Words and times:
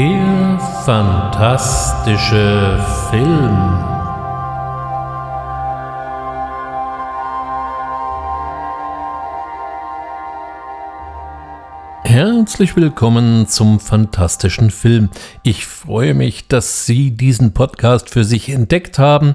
Der 0.00 0.58
fantastische 0.86 2.82
Film. 3.10 3.84
Herzlich 12.02 12.76
willkommen 12.76 13.46
zum 13.46 13.78
fantastischen 13.78 14.70
Film. 14.70 15.10
Ich 15.42 15.66
freue 15.66 16.14
mich, 16.14 16.48
dass 16.48 16.86
Sie 16.86 17.10
diesen 17.10 17.52
Podcast 17.52 18.08
für 18.08 18.24
sich 18.24 18.48
entdeckt 18.48 18.98
haben. 18.98 19.34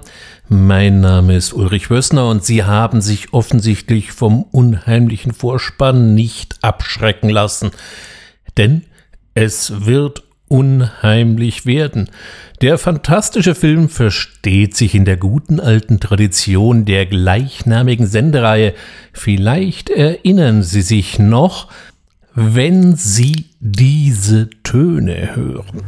Mein 0.49 0.99
Name 0.99 1.35
ist 1.35 1.53
Ulrich 1.53 1.91
Wössner 1.91 2.27
und 2.27 2.43
Sie 2.43 2.63
haben 2.63 3.01
sich 3.01 3.33
offensichtlich 3.33 4.13
vom 4.13 4.41
unheimlichen 4.41 5.31
Vorspann 5.31 6.15
nicht 6.15 6.55
abschrecken 6.63 7.29
lassen. 7.29 7.69
Denn 8.57 8.81
es 9.35 9.85
wird 9.85 10.24
unheimlich 10.47 11.65
werden. 11.65 12.09
Der 12.61 12.77
fantastische 12.77 13.55
Film 13.55 13.89
versteht 13.89 14.75
sich 14.75 14.95
in 14.95 15.05
der 15.05 15.17
guten 15.17 15.59
alten 15.59 15.99
Tradition 15.99 16.85
der 16.85 17.05
gleichnamigen 17.05 18.07
Sendereihe. 18.07 18.73
Vielleicht 19.11 19.89
erinnern 19.89 20.63
Sie 20.63 20.81
sich 20.81 21.19
noch, 21.19 21.69
wenn 22.33 22.95
Sie 22.95 23.45
diese 23.59 24.49
Töne 24.63 25.35
hören. 25.35 25.83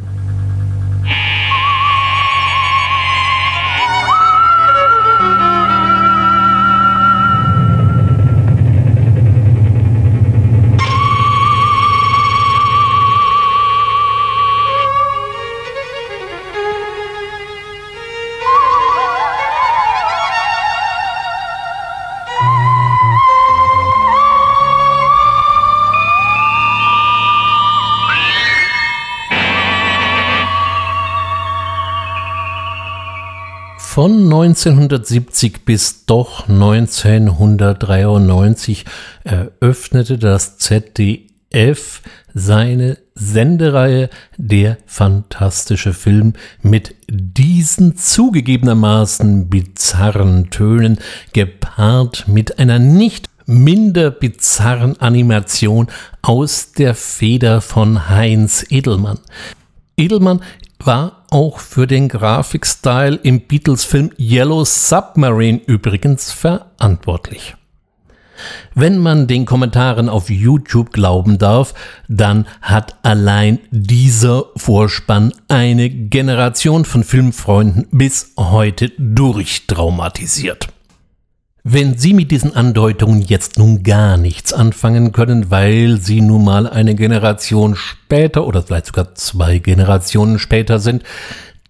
Von 33.98 34.26
1970 34.26 35.64
bis 35.64 36.06
doch 36.06 36.48
1993 36.48 38.84
eröffnete 39.24 40.18
das 40.18 40.56
ZDF 40.56 42.02
seine 42.32 42.98
Sendereihe 43.16 44.08
Der 44.36 44.78
fantastische 44.86 45.94
Film 45.94 46.34
mit 46.62 46.94
diesen 47.10 47.96
zugegebenermaßen 47.96 49.48
bizarren 49.48 50.50
Tönen, 50.50 50.98
gepaart 51.32 52.28
mit 52.28 52.60
einer 52.60 52.78
nicht 52.78 53.28
minder 53.46 54.12
bizarren 54.12 55.00
Animation 55.00 55.88
aus 56.22 56.70
der 56.70 56.94
Feder 56.94 57.60
von 57.60 58.08
Heinz 58.08 58.64
Edelmann. 58.70 59.18
Edelmann 59.96 60.40
war 60.84 61.24
auch 61.30 61.58
für 61.58 61.86
den 61.86 62.08
Grafikstyle 62.08 63.16
im 63.22 63.40
Beatles-Film 63.42 64.10
Yellow 64.18 64.64
Submarine 64.64 65.60
übrigens 65.66 66.32
verantwortlich. 66.32 67.54
Wenn 68.74 68.98
man 68.98 69.26
den 69.26 69.46
Kommentaren 69.46 70.08
auf 70.08 70.30
YouTube 70.30 70.92
glauben 70.92 71.38
darf, 71.38 71.74
dann 72.08 72.46
hat 72.62 72.96
allein 73.02 73.58
dieser 73.70 74.44
Vorspann 74.56 75.32
eine 75.48 75.90
Generation 75.90 76.84
von 76.84 77.02
Filmfreunden 77.02 77.88
bis 77.90 78.32
heute 78.36 78.90
durchtraumatisiert. 78.96 80.68
Wenn 81.70 81.98
Sie 81.98 82.14
mit 82.14 82.30
diesen 82.30 82.56
Andeutungen 82.56 83.20
jetzt 83.20 83.58
nun 83.58 83.82
gar 83.82 84.16
nichts 84.16 84.54
anfangen 84.54 85.12
können, 85.12 85.50
weil 85.50 86.00
Sie 86.00 86.22
nun 86.22 86.42
mal 86.42 86.66
eine 86.66 86.94
Generation 86.94 87.76
später 87.76 88.46
oder 88.46 88.62
vielleicht 88.62 88.86
sogar 88.86 89.14
zwei 89.16 89.58
Generationen 89.58 90.38
später 90.38 90.78
sind, 90.78 91.02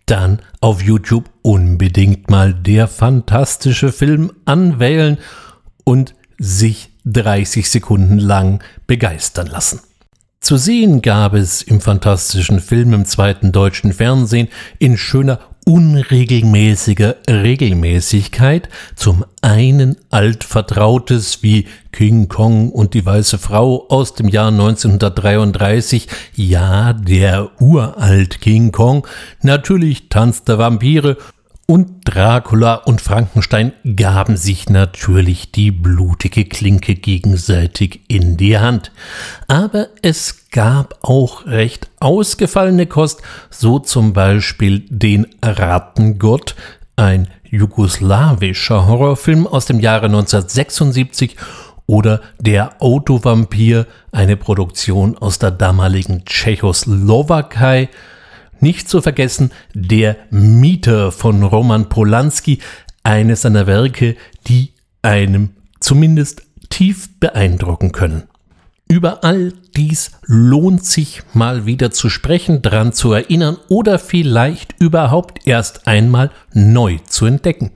dann 0.06 0.38
auf 0.60 0.84
YouTube 0.84 1.28
unbedingt 1.42 2.31
mal 2.31 2.54
der 2.54 2.87
fantastische 2.87 3.91
Film 3.91 4.31
anwählen 4.44 5.19
und 5.82 6.14
sich 6.38 6.91
30 7.04 7.69
Sekunden 7.69 8.20
lang 8.20 8.62
begeistern 8.87 9.48
lassen. 9.48 9.81
Zu 10.41 10.56
sehen 10.56 11.03
gab 11.03 11.34
es 11.34 11.62
im 11.62 11.81
fantastischen 11.81 12.60
Film 12.60 12.93
im 12.93 13.04
zweiten 13.04 13.50
deutschen 13.50 13.93
Fernsehen 13.93 14.49
in 14.78 14.97
schöner 14.97 15.41
unregelmäßiger 15.66 17.16
Regelmäßigkeit, 17.28 18.71
zum 18.94 19.26
einen 19.43 19.97
altvertrautes 20.09 21.43
wie 21.43 21.66
King 21.93 22.28
Kong 22.28 22.71
und 22.71 22.94
die 22.94 23.04
weiße 23.04 23.37
Frau 23.37 23.87
aus 23.91 24.15
dem 24.15 24.28
Jahr 24.28 24.49
1933, 24.49 26.09
ja, 26.34 26.94
der 26.94 27.50
uralt 27.60 28.41
King 28.41 28.72
Kong, 28.72 29.06
natürlich 29.43 30.09
Tanz 30.09 30.44
der 30.44 30.59
Vampire 30.59 31.19
und 31.71 32.01
Dracula 32.05 32.77
und 32.77 33.03
Frankenstein 33.03 33.73
gaben 33.95 34.39
sich 34.39 34.71
natürlich 34.71 35.53
die 35.53 35.71
blutige 35.71 36.47
Klinke 36.47 36.95
gegenseitig 36.95 38.01
in 38.09 38.39
die 38.39 38.59
Hand. 38.59 38.91
Aber 39.49 39.89
es 40.01 40.49
gab 40.51 40.99
auch 41.03 41.45
recht 41.45 41.91
ausgefallene 42.01 42.87
Kost, 42.87 43.21
so 43.51 43.79
zum 43.79 44.15
Beispiel 44.15 44.87
den 44.89 45.27
Rattengott, 45.43 46.56
ein 46.97 47.29
jugoslawischer 47.45 48.87
Horrorfilm 48.87 49.47
aus 49.47 49.67
dem 49.67 49.79
Jahre 49.79 50.06
1976 50.06 51.37
oder 51.85 52.23
Der 52.41 52.83
Autovampir, 52.83 53.87
eine 54.11 54.39
Produktion 54.39 55.19
aus 55.19 55.39
der 55.39 55.50
damaligen 55.50 56.25
Tschechoslowakei, 56.25 57.91
nicht 58.60 58.88
zu 58.88 59.00
vergessen 59.00 59.50
Der 59.74 60.16
Mieter 60.30 61.12
von 61.12 61.42
Roman 61.42 61.88
Polanski, 61.88 62.58
eines 63.02 63.42
seiner 63.42 63.66
Werke, 63.66 64.16
die 64.46 64.72
einem 65.02 65.50
zumindest 65.80 66.42
tief 66.69 67.08
beeindrucken 67.20 67.92
können. 67.92 68.24
Über 68.88 69.22
all 69.22 69.52
dies 69.76 70.12
lohnt 70.24 70.84
sich 70.84 71.22
mal 71.34 71.66
wieder 71.66 71.91
zu 71.91 72.08
sprechen, 72.08 72.62
dran 72.62 72.92
zu 72.92 73.12
erinnern 73.12 73.58
oder 73.69 73.98
vielleicht 73.98 74.75
überhaupt 74.80 75.46
erst 75.46 75.86
einmal 75.86 76.30
neu 76.54 76.98
zu 77.06 77.26
entdecken. 77.26 77.72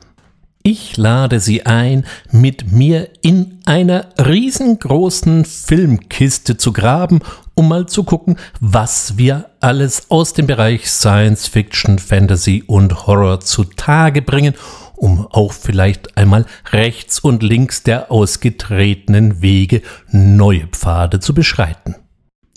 Ich 0.64 0.96
lade 0.96 1.40
Sie 1.40 1.66
ein, 1.66 2.06
mit 2.30 2.70
mir 2.70 3.08
in 3.20 3.58
einer 3.64 4.10
riesengroßen 4.16 5.44
Filmkiste 5.44 6.56
zu 6.56 6.72
graben, 6.72 7.18
um 7.54 7.68
mal 7.68 7.86
zu 7.86 8.04
gucken, 8.04 8.36
was 8.60 9.18
wir 9.18 9.50
alles 9.58 10.08
aus 10.08 10.34
dem 10.34 10.46
Bereich 10.46 10.88
Science 10.88 11.48
Fiction, 11.48 11.98
Fantasy 11.98 12.62
und 12.64 13.08
Horror 13.08 13.40
zutage 13.40 14.22
bringen, 14.22 14.54
um 14.94 15.26
auch 15.26 15.52
vielleicht 15.52 16.16
einmal 16.16 16.46
rechts 16.70 17.18
und 17.18 17.42
links 17.42 17.82
der 17.82 18.12
ausgetretenen 18.12 19.42
Wege 19.42 19.82
neue 20.12 20.68
Pfade 20.68 21.18
zu 21.18 21.34
beschreiten. 21.34 21.96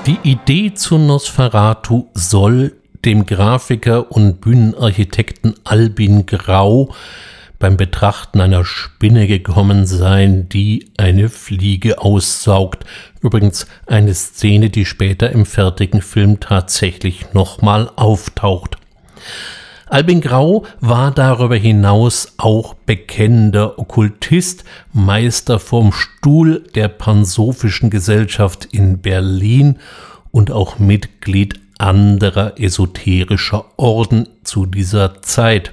Die 0.06 0.20
Idee 0.22 0.72
zu 0.72 0.98
Nosferatu 0.98 2.06
soll 2.14 2.76
dem 3.04 3.26
Grafiker 3.26 4.12
und 4.12 4.40
Bühnenarchitekten 4.40 5.54
Albin 5.64 6.26
Grau 6.26 6.94
beim 7.58 7.76
Betrachten 7.76 8.40
einer 8.40 8.64
Spinne 8.64 9.26
gekommen 9.26 9.84
sein, 9.84 10.48
die 10.48 10.92
eine 10.96 11.28
Fliege 11.28 12.00
aussaugt. 12.00 12.84
Übrigens 13.20 13.66
eine 13.86 14.14
Szene, 14.14 14.70
die 14.70 14.84
später 14.84 15.30
im 15.30 15.44
fertigen 15.44 16.02
Film 16.02 16.38
tatsächlich 16.38 17.32
nochmal 17.32 17.90
auftaucht. 17.96 18.76
Albin 19.88 20.20
Grau 20.20 20.66
war 20.80 21.12
darüber 21.12 21.54
hinaus 21.54 22.34
auch 22.38 22.74
bekennender 22.74 23.78
Okkultist, 23.78 24.64
Meister 24.92 25.60
vom 25.60 25.92
Stuhl 25.92 26.64
der 26.74 26.88
Pansophischen 26.88 27.88
Gesellschaft 27.88 28.64
in 28.72 28.98
Berlin 28.98 29.78
und 30.32 30.50
auch 30.50 30.80
Mitglied 30.80 31.60
anderer 31.78 32.58
esoterischer 32.58 33.64
Orden 33.76 34.28
zu 34.42 34.66
dieser 34.66 35.22
Zeit. 35.22 35.72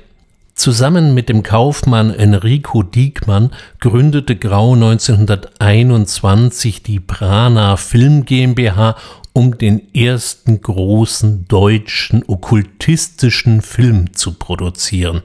Zusammen 0.55 1.13
mit 1.15 1.29
dem 1.29 1.41
Kaufmann 1.41 2.13
Enrico 2.13 2.83
Diekmann 2.83 3.49
gründete 3.79 4.35
Grau 4.35 4.73
1921 4.73 6.83
die 6.83 6.99
Prana 6.99 7.75
Film 7.75 8.23
GmbH, 8.23 8.95
um 9.33 9.57
den 9.57 9.91
ersten 9.95 10.61
großen 10.61 11.47
deutschen 11.47 12.23
okkultistischen 12.27 13.63
Film 13.63 14.13
zu 14.13 14.33
produzieren. 14.33 15.23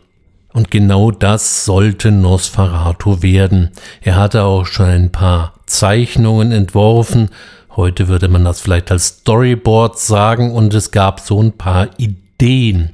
Und 0.55 0.71
genau 0.71 1.11
das 1.11 1.67
sollte 1.67 2.11
Nosferatu 2.11 3.23
werden. 3.23 3.73
Er 4.01 4.17
hatte 4.17 4.45
auch 4.45 4.65
schon 4.65 4.87
ein 4.87 5.13
paar 5.13 5.53
Zeichnungen 5.67 6.53
entworfen, 6.53 7.29
heute 7.77 8.09
würde 8.09 8.29
man 8.29 8.45
das 8.45 8.61
vielleicht 8.61 8.91
als 8.91 9.09
Storyboard 9.09 9.99
sagen, 9.99 10.55
und 10.55 10.73
es 10.73 10.91
gab 10.91 11.21
so 11.21 11.43
ein 11.43 11.53
paar 11.53 11.91
Ideen. 11.99 12.93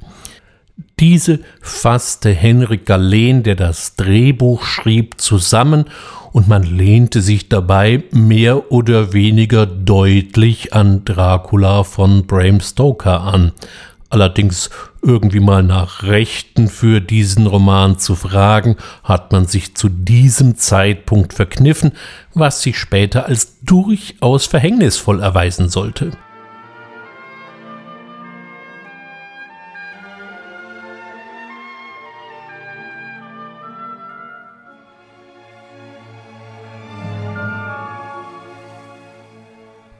Diese 0.99 1.39
fasste 1.61 2.29
Henrik 2.29 2.85
Galen, 2.85 3.43
der 3.43 3.55
das 3.55 3.97
Drehbuch 3.97 4.63
schrieb, 4.63 5.19
zusammen 5.19 5.85
und 6.31 6.47
man 6.47 6.63
lehnte 6.63 7.21
sich 7.21 7.49
dabei 7.49 8.03
mehr 8.11 8.71
oder 8.71 9.11
weniger 9.11 9.65
deutlich 9.65 10.73
an 10.73 11.03
Dracula 11.03 11.83
von 11.83 12.25
Bram 12.27 12.61
Stoker 12.61 13.21
an. 13.21 13.51
Allerdings 14.09 14.69
irgendwie 15.01 15.41
mal 15.41 15.63
nach 15.63 16.03
Rechten 16.03 16.69
für 16.69 17.01
diesen 17.01 17.47
Roman 17.47 17.99
zu 17.99 18.15
fragen, 18.15 18.77
hat 19.03 19.33
man 19.33 19.45
sich 19.47 19.75
zu 19.75 19.89
diesem 19.89 20.55
Zeitpunkt 20.55 21.33
verkniffen, 21.33 21.91
was 22.33 22.61
sich 22.61 22.77
später 22.77 23.25
als 23.25 23.59
durchaus 23.61 24.45
verhängnisvoll 24.45 25.21
erweisen 25.21 25.67
sollte. 25.67 26.11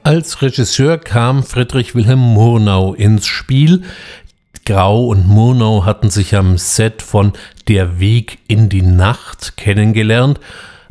Als 0.06 0.40
Regisseur 0.40 0.98
kam 0.98 1.42
Friedrich 1.42 1.96
Wilhelm 1.96 2.20
Murnau 2.20 2.94
ins 2.94 3.26
Spiel. 3.26 3.82
Grau 4.64 5.06
und 5.06 5.26
Murnau 5.26 5.84
hatten 5.84 6.10
sich 6.10 6.36
am 6.36 6.58
Set 6.58 7.02
von 7.02 7.32
Der 7.66 7.98
Weg 7.98 8.38
in 8.46 8.68
die 8.68 8.82
Nacht 8.82 9.56
kennengelernt, 9.56 10.38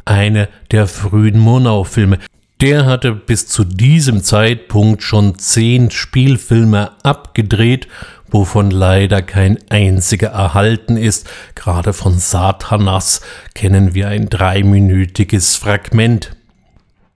eine 0.04 0.50
der 0.72 0.86
frühen 0.88 1.40
Murnau-Filme. 1.40 2.20
Der 2.60 2.86
hatte 2.86 3.14
bis 3.14 3.48
zu 3.48 3.64
diesem 3.64 4.22
Zeitpunkt 4.22 5.02
schon 5.02 5.40
zehn 5.40 5.92
Spielfilme 5.92 6.92
abgedreht, 7.02 7.88
wovon 8.28 8.70
leider 8.70 9.22
kein 9.22 9.60
einziger 9.70 10.32
erhalten 10.32 10.98
ist. 10.98 11.26
Gerade 11.56 11.94
von 11.94 12.20
Satanas 12.20 13.22
kennen 13.54 13.94
wir 13.96 14.10
ein 14.10 14.28
dreiminütiges 14.28 15.56
Fragment. 15.56 16.36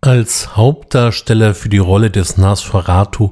Als 0.02 0.56
Hauptdarsteller 0.56 1.54
für 1.54 1.68
die 1.68 1.78
Rolle 1.78 2.10
des 2.10 2.38
Nosferatu 2.38 3.32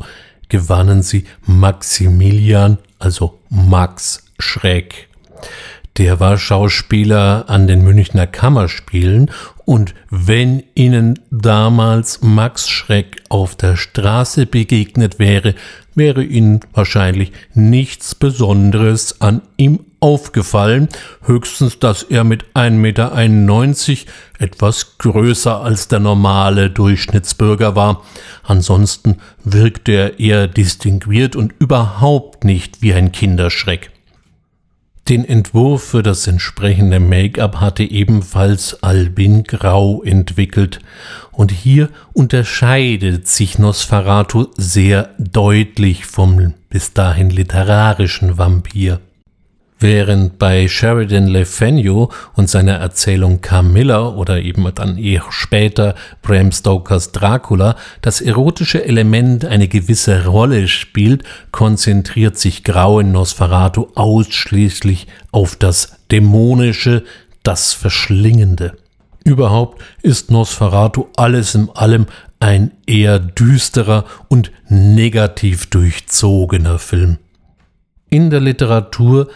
gewannen 0.50 1.02
sie 1.02 1.24
Maximilian, 1.46 2.78
also 3.00 3.40
Max 3.50 4.26
Schreck. 4.38 5.08
Der 5.96 6.20
war 6.20 6.38
Schauspieler 6.38 7.46
an 7.48 7.68
den 7.68 7.86
Münchner 7.86 8.28
Kammerspielen 8.28 9.32
und 9.64 9.96
wenn 10.10 10.62
Ihnen 10.76 11.20
damals 11.32 12.22
Max 12.22 12.68
Schreck 12.68 13.24
auf 13.30 13.56
der 13.56 13.78
Straße 13.78 14.46
begegnet 14.46 15.20
wäre, 15.20 15.56
wäre 15.96 16.22
Ihnen 16.22 16.60
wahrscheinlich 16.74 17.32
nichts 17.54 18.14
Besonderes 18.14 19.22
an 19.22 19.42
ihm 19.56 19.80
aufgefallen, 20.00 20.90
höchstens, 21.24 21.80
dass 21.80 22.04
er 22.04 22.24
mit 22.24 22.46
1,91 22.54 22.72
Meter 22.72 24.12
etwas 24.40 24.98
größer 24.98 25.62
als 25.62 25.88
der 25.88 26.00
normale 26.00 26.70
Durchschnittsbürger 26.70 27.76
war. 27.76 28.04
Ansonsten 28.44 29.18
wirkte 29.44 29.92
er 29.92 30.20
eher 30.20 30.48
distinguiert 30.48 31.36
und 31.36 31.54
überhaupt 31.60 32.44
nicht 32.44 32.82
wie 32.82 32.94
ein 32.94 33.12
Kinderschreck. 33.12 33.92
Den 35.10 35.24
Entwurf 35.24 35.86
für 35.86 36.04
das 36.04 36.28
entsprechende 36.28 37.00
Make-up 37.00 37.62
hatte 37.62 37.84
ebenfalls 37.84 38.84
Albin 38.84 39.44
Grau 39.44 40.04
entwickelt. 40.04 40.80
Und 41.32 41.54
hier 41.54 41.90
unterscheidet 42.12 43.26
sich 43.26 43.58
Nosferatu 43.58 44.48
sehr 44.58 45.12
deutlich 45.18 46.06
vom 46.06 46.54
bis 46.70 46.92
dahin 46.92 47.30
literarischen 47.30 48.38
Vampir. 48.38 49.00
Während 49.80 50.40
bei 50.40 50.68
Sheridan 50.68 51.28
Le 51.28 51.46
Fanu 51.46 52.08
und 52.34 52.50
seiner 52.50 52.78
Erzählung 52.78 53.42
Camilla 53.42 54.10
oder 54.10 54.42
eben 54.42 54.68
dann 54.74 54.98
eher 54.98 55.26
später 55.30 55.94
Bram 56.24 56.52
Stokers 56.52 57.12
Dracula 57.12 57.76
das 58.02 58.20
erotische 58.20 58.84
Element 58.84 59.46
eine 59.46 59.68
gewisse 59.68 60.26
Rolle 60.26 60.68
spielt, 60.68 61.24
konzentriert 61.52 62.40
sich 62.40 62.64
Grau 62.64 63.00
in 63.00 63.12
Nosferatu 63.12 63.90
ausschließlich 63.94 65.06
auf 65.32 65.56
das 65.56 65.98
Dämonische, 66.10 67.04
das 67.44 67.74
Verschlingende. 67.74 68.74
Überhaupt 69.24 69.84
ist 70.02 70.32
Nosferatu 70.32 71.06
alles 71.18 71.54
in 71.54 71.70
allem 71.70 72.08
ein 72.40 72.72
eher 72.88 73.20
düsterer 73.20 74.06
und 74.28 74.52
negativ 74.70 75.68
durchzogener 75.68 76.80
Film. 76.80 77.20
In 78.10 78.30
der 78.32 78.40
Literatur 78.40 79.28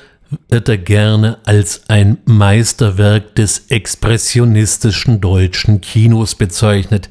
wird 0.49 0.69
er 0.69 0.77
gerne 0.77 1.37
als 1.45 1.83
ein 1.87 2.17
Meisterwerk 2.25 3.35
des 3.35 3.65
expressionistischen 3.69 5.21
deutschen 5.21 5.81
Kinos 5.81 6.35
bezeichnet. 6.35 7.09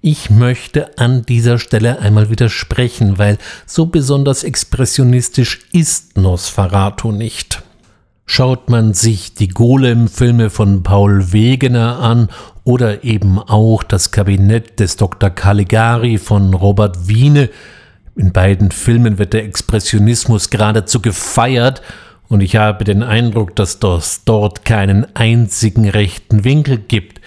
Ich 0.00 0.30
möchte 0.30 0.98
an 0.98 1.22
dieser 1.22 1.58
Stelle 1.58 1.98
einmal 1.98 2.30
widersprechen, 2.30 3.18
weil 3.18 3.38
so 3.66 3.86
besonders 3.86 4.44
expressionistisch 4.44 5.60
ist 5.72 6.16
Nosferatu 6.16 7.10
nicht. 7.10 7.62
Schaut 8.26 8.68
man 8.68 8.92
sich 8.92 9.34
die 9.34 9.48
Golem-Filme 9.48 10.50
von 10.50 10.82
Paul 10.82 11.32
Wegener 11.32 11.98
an 11.98 12.28
oder 12.62 13.02
eben 13.02 13.38
auch 13.38 13.82
das 13.82 14.10
Kabinett 14.10 14.78
des 14.80 14.96
Dr. 14.96 15.30
Caligari 15.30 16.18
von 16.18 16.52
Robert 16.52 17.08
Wiene, 17.08 17.48
in 18.18 18.32
beiden 18.32 18.72
Filmen 18.72 19.18
wird 19.18 19.32
der 19.32 19.44
Expressionismus 19.44 20.50
geradezu 20.50 21.00
gefeiert 21.00 21.82
und 22.28 22.40
ich 22.40 22.56
habe 22.56 22.84
den 22.84 23.02
Eindruck, 23.02 23.56
dass 23.56 23.78
es 23.82 24.24
dort 24.24 24.64
keinen 24.64 25.06
einzigen 25.16 25.88
rechten 25.88 26.44
Winkel 26.44 26.78
gibt. 26.78 27.20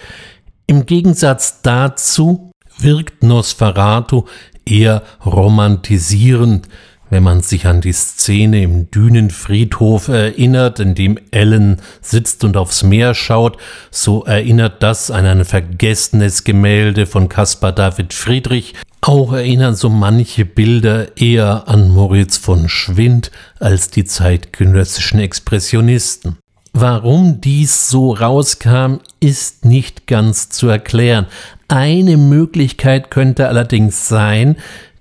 Im 0.66 0.86
Gegensatz 0.86 1.62
dazu 1.62 2.52
wirkt 2.78 3.22
Nosferatu 3.22 4.24
eher 4.64 5.02
romantisierend, 5.24 6.68
wenn 7.10 7.24
man 7.24 7.42
sich 7.42 7.66
an 7.66 7.82
die 7.82 7.92
Szene 7.92 8.62
im 8.62 8.90
Dünenfriedhof 8.90 10.08
erinnert, 10.08 10.80
in 10.80 10.94
dem 10.94 11.18
Ellen 11.30 11.82
sitzt 12.00 12.42
und 12.42 12.56
aufs 12.56 12.82
Meer 12.84 13.14
schaut, 13.14 13.58
so 13.90 14.24
erinnert 14.24 14.82
das 14.82 15.10
an 15.10 15.26
ein 15.26 15.44
vergessenes 15.44 16.44
Gemälde 16.44 17.04
von 17.04 17.28
Caspar 17.28 17.72
David 17.72 18.14
Friedrich, 18.14 18.74
auch 19.02 19.32
erinnern 19.32 19.74
so 19.74 19.88
manche 19.88 20.44
Bilder 20.44 21.16
eher 21.16 21.68
an 21.68 21.90
Moritz 21.90 22.38
von 22.38 22.68
Schwind 22.68 23.30
als 23.58 23.90
die 23.90 24.04
zeitgenössischen 24.04 25.20
Expressionisten. 25.20 26.38
Warum 26.72 27.40
dies 27.40 27.90
so 27.90 28.12
rauskam, 28.12 29.00
ist 29.20 29.64
nicht 29.64 30.06
ganz 30.06 30.48
zu 30.48 30.68
erklären. 30.68 31.26
Eine 31.68 32.16
Möglichkeit 32.16 33.10
könnte 33.10 33.48
allerdings 33.48 34.08
sein, 34.08 34.56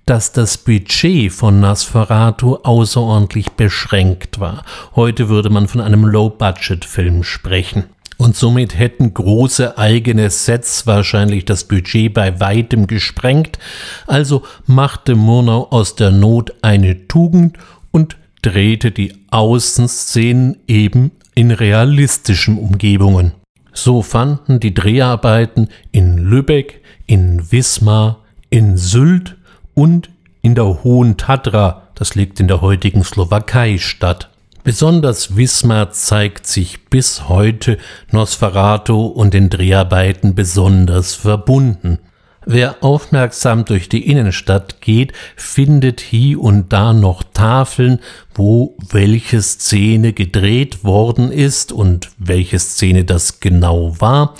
dass 0.06 0.34
das 0.34 0.58
Budget 0.58 1.32
von 1.32 1.60
Nosferatu 1.60 2.56
außerordentlich 2.64 3.52
beschränkt 3.52 4.40
war. 4.40 4.66
Heute 4.96 5.30
würde 5.30 5.50
man 5.50 5.68
von 5.68 5.80
einem 5.80 6.06
Low-Budget-Film 6.06 7.24
sprechen. 7.24 7.86
Und 8.22 8.36
somit 8.36 8.78
hätten 8.78 9.16
große 9.16 9.80
eigene 9.80 10.30
Sets 10.30 10.86
wahrscheinlich 10.86 11.44
das 11.44 11.64
Budget 11.64 12.14
bei 12.14 12.40
weitem 12.40 12.86
gesprengt. 12.86 13.58
Also 14.06 14.44
machte 14.68 15.16
Murnau 15.16 15.70
aus 15.72 15.96
der 15.96 16.12
Not 16.12 16.54
eine 16.62 17.08
Tugend 17.08 17.58
und 17.90 18.18
drehte 18.44 18.92
die 18.92 19.26
Außenszenen 19.32 20.58
eben 20.68 21.14
in 21.34 21.50
realistischen 21.50 22.60
Umgebungen. 22.60 23.32
So 23.74 24.04
fanden 24.04 24.60
die 24.60 24.76
Dreharbeiten 24.76 25.70
in 25.92 26.20
Lübeck, 26.20 26.84
in 27.08 27.52
Wismar, 27.52 28.20
in 28.52 28.78
Sylt 28.78 29.36
und 29.74 30.12
in 30.44 30.54
der 30.54 30.84
Hohen 30.84 31.18
Tatra, 31.18 31.88
das 31.96 32.14
liegt 32.14 32.40
in 32.40 32.48
der 32.48 32.62
heutigen 32.62 33.04
Slowakei, 33.04 33.80
statt. 33.80 34.31
Besonders 34.64 35.36
Wismar 35.36 35.92
zeigt 35.92 36.46
sich 36.46 36.86
bis 36.86 37.28
heute 37.28 37.78
Nosferatu 38.12 39.06
und 39.08 39.34
den 39.34 39.50
Dreharbeiten 39.50 40.36
besonders 40.36 41.16
verbunden. 41.16 41.98
Wer 42.46 42.84
aufmerksam 42.84 43.66
durch 43.66 43.90
die 43.90 44.08
Innenstadt 44.08 44.82
geht, 44.82 45.14
findet 45.36 46.00
hier 46.00 46.40
und 46.40 46.74
da 46.74 46.94
noch 46.94 47.24
Tafeln, 47.24 48.00
wo 48.34 48.78
welche 48.90 49.42
Szene 49.42 50.14
gedreht 50.14 50.84
worden 50.84 51.32
ist 51.32 51.72
und 51.72 52.10
welche 52.18 52.60
Szene 52.60 53.04
das 53.04 53.40
genau 53.40 54.00
war. 54.00 54.36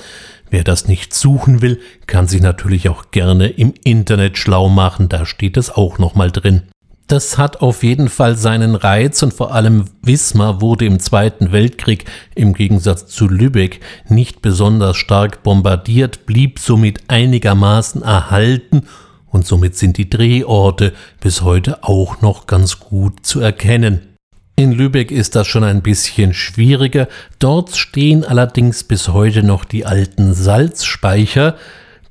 Wer 0.52 0.64
das 0.64 0.88
nicht 0.88 1.14
suchen 1.14 1.62
will, 1.62 1.80
kann 2.08 2.28
sich 2.28 2.42
natürlich 2.42 2.90
auch 2.90 3.12
gerne 3.12 3.48
im 3.48 3.74
Internet 3.84 4.38
schlau 4.38 4.70
machen, 4.70 5.10
da 5.10 5.26
steht 5.26 5.58
es 5.58 5.70
auch 5.70 5.98
nochmal 5.98 6.30
drin. 6.30 6.64
Das 7.12 7.38
hat 7.38 7.60
auf 7.60 7.84
jeden 7.84 8.08
Fall 8.08 8.38
seinen 8.38 8.74
Reiz 8.74 9.22
und 9.22 9.34
vor 9.34 9.54
allem 9.54 9.84
Wismar 10.02 10.62
wurde 10.62 10.86
im 10.86 11.02
Zweiten 11.02 11.52
Weltkrieg 11.52 12.06
im 12.36 12.54
Gegensatz 12.54 13.08
zu 13.08 13.28
Lübeck 13.28 13.82
nicht 14.08 14.42
besonders 14.42 14.96
stark 14.96 15.44
bombardiert, 15.44 16.26
blieb 16.26 16.58
somit 16.58 17.02
einigermaßen 17.10 18.02
erhalten 18.02 18.84
und 19.28 19.46
somit 19.46 19.76
sind 19.76 19.98
die 19.98 20.10
Drehorte 20.10 20.94
bis 21.20 21.42
heute 21.42 21.84
auch 21.84 22.22
noch 22.22 22.48
ganz 22.48 22.80
gut 22.80 23.26
zu 23.26 23.42
erkennen. 23.42 24.16
In 24.56 24.72
Lübeck 24.72 25.12
ist 25.12 25.36
das 25.36 25.48
schon 25.48 25.66
ein 25.66 25.82
bisschen 25.82 26.34
schwieriger, 26.34 27.10
dort 27.40 27.76
stehen 27.76 28.24
allerdings 28.24 28.86
bis 28.86 29.10
heute 29.10 29.44
noch 29.44 29.66
die 29.66 29.86
alten 29.86 30.34
Salzspeicher, 30.34 31.58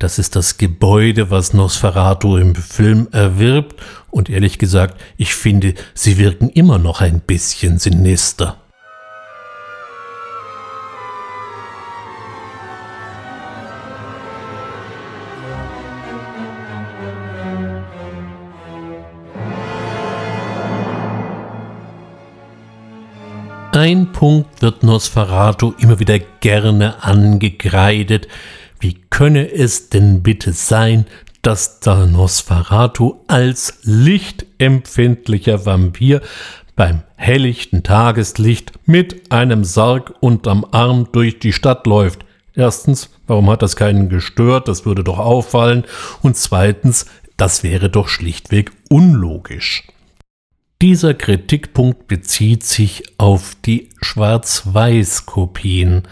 das 0.01 0.17
ist 0.17 0.35
das 0.35 0.57
Gebäude, 0.57 1.29
was 1.29 1.53
Nosferatu 1.53 2.37
im 2.37 2.55
Film 2.55 3.07
erwirbt. 3.11 3.79
Und 4.09 4.31
ehrlich 4.31 4.57
gesagt, 4.57 4.99
ich 5.15 5.35
finde, 5.35 5.75
sie 5.93 6.17
wirken 6.17 6.49
immer 6.49 6.79
noch 6.79 7.01
ein 7.01 7.19
bisschen 7.19 7.77
sinister. 7.77 8.57
Ein 23.71 24.11
Punkt 24.11 24.61
wird 24.61 24.83
Nosferatu 24.83 25.73
immer 25.77 25.99
wieder 25.99 26.19
gerne 26.39 27.03
angekreidet, 27.03 28.27
wie 28.81 28.95
könne 29.09 29.49
es 29.49 29.89
denn 29.89 30.23
bitte 30.23 30.53
sein, 30.53 31.05
dass 31.41 31.79
der 31.79 32.07
Nosferatu 32.07 33.19
als 33.27 33.79
lichtempfindlicher 33.83 35.65
Vampir 35.65 36.21
beim 36.75 37.03
helllichten 37.15 37.83
Tageslicht 37.83 38.73
mit 38.85 39.31
einem 39.31 39.63
Sarg 39.63 40.13
unterm 40.19 40.65
Arm 40.71 41.07
durch 41.11 41.39
die 41.39 41.53
Stadt 41.53 41.87
läuft? 41.87 42.25
Erstens, 42.53 43.09
warum 43.27 43.49
hat 43.49 43.61
das 43.61 43.75
keinen 43.75 44.09
gestört? 44.09 44.67
Das 44.67 44.85
würde 44.85 45.03
doch 45.03 45.19
auffallen. 45.19 45.85
Und 46.21 46.37
zweitens, 46.37 47.05
das 47.37 47.63
wäre 47.63 47.89
doch 47.89 48.07
schlichtweg 48.07 48.71
unlogisch. 48.89 49.83
Dieser 50.81 51.13
Kritikpunkt 51.13 52.07
bezieht 52.07 52.63
sich 52.63 53.03
auf 53.19 53.55
die 53.65 53.89
Schwarz-Weiß-Kopien. 54.01 56.03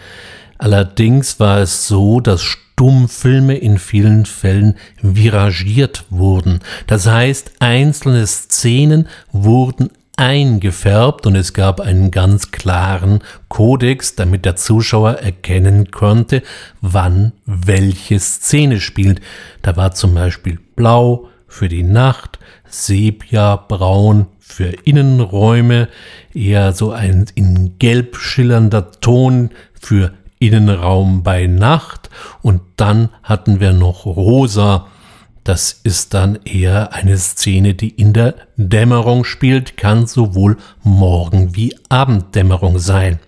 Allerdings 0.60 1.40
war 1.40 1.58
es 1.60 1.88
so, 1.88 2.20
dass 2.20 2.42
Stummfilme 2.42 3.56
in 3.56 3.78
vielen 3.78 4.26
Fällen 4.26 4.76
viragiert 5.00 6.04
wurden. 6.10 6.60
Das 6.86 7.06
heißt, 7.06 7.52
einzelne 7.60 8.26
Szenen 8.26 9.08
wurden 9.32 9.88
eingefärbt 10.16 11.26
und 11.26 11.34
es 11.34 11.54
gab 11.54 11.80
einen 11.80 12.10
ganz 12.10 12.50
klaren 12.50 13.20
Kodex, 13.48 14.16
damit 14.16 14.44
der 14.44 14.56
Zuschauer 14.56 15.12
erkennen 15.12 15.90
konnte, 15.90 16.42
wann 16.82 17.32
welche 17.46 18.20
Szene 18.20 18.80
spielt. 18.80 19.22
Da 19.62 19.78
war 19.78 19.92
zum 19.94 20.12
Beispiel 20.12 20.58
Blau 20.76 21.30
für 21.48 21.70
die 21.70 21.84
Nacht, 21.84 22.38
Sepia, 22.68 23.56
Braun 23.56 24.26
für 24.38 24.74
Innenräume, 24.84 25.88
eher 26.34 26.74
so 26.74 26.90
ein 26.90 27.24
in 27.34 27.78
Gelb 27.78 28.16
schillernder 28.16 28.92
Ton 29.00 29.50
für 29.80 30.12
Innenraum 30.40 31.22
bei 31.22 31.46
Nacht 31.46 32.10
und 32.42 32.62
dann 32.76 33.10
hatten 33.22 33.60
wir 33.60 33.72
noch 33.72 34.06
Rosa. 34.06 34.88
Das 35.44 35.72
ist 35.84 36.14
dann 36.14 36.38
eher 36.44 36.92
eine 36.94 37.16
Szene, 37.18 37.74
die 37.74 37.90
in 37.90 38.12
der 38.12 38.34
Dämmerung 38.56 39.24
spielt, 39.24 39.76
kann 39.76 40.06
sowohl 40.06 40.56
Morgen- 40.82 41.54
wie 41.54 41.76
Abenddämmerung 41.88 42.78
sein. 42.78 43.20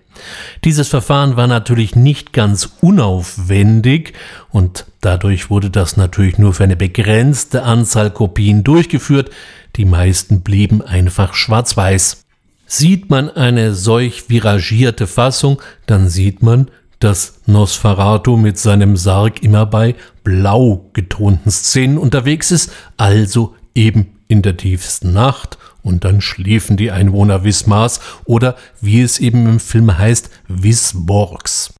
Dieses 0.63 0.87
Verfahren 0.89 1.37
war 1.37 1.47
natürlich 1.47 1.95
nicht 1.95 2.33
ganz 2.33 2.69
unaufwendig 2.81 4.13
und 4.49 4.85
dadurch 5.01 5.49
wurde 5.49 5.69
das 5.69 5.97
natürlich 5.97 6.37
nur 6.37 6.53
für 6.53 6.63
eine 6.63 6.75
begrenzte 6.75 7.63
Anzahl 7.63 8.11
Kopien 8.11 8.63
durchgeführt. 8.63 9.31
Die 9.75 9.85
meisten 9.85 10.41
blieben 10.41 10.81
einfach 10.81 11.33
schwarz-weiß. 11.33 12.23
Sieht 12.65 13.09
man 13.09 13.29
eine 13.29 13.73
solch 13.73 14.29
viragierte 14.29 15.07
Fassung, 15.07 15.61
dann 15.85 16.09
sieht 16.09 16.41
man, 16.41 16.69
dass 17.03 17.41
Nosferatu 17.45 18.37
mit 18.37 18.57
seinem 18.57 18.95
Sarg 18.95 19.43
immer 19.43 19.65
bei 19.65 19.95
blau 20.23 20.89
getonten 20.93 21.51
Szenen 21.51 21.97
unterwegs 21.97 22.51
ist, 22.51 22.71
also 22.97 23.55
eben 23.75 24.19
in 24.27 24.41
der 24.41 24.57
tiefsten 24.57 25.13
Nacht, 25.13 25.57
und 25.81 26.05
dann 26.05 26.21
schliefen 26.21 26.77
die 26.77 26.91
Einwohner 26.91 27.43
Wismars 27.43 27.99
oder 28.23 28.55
wie 28.79 29.01
es 29.01 29.19
eben 29.19 29.45
im 29.47 29.59
Film 29.59 29.97
heißt, 29.97 30.29
Wisborgs. 30.47 31.73